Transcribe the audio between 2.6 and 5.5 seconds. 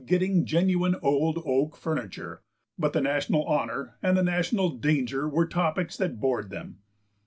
but the national honour and the national danger were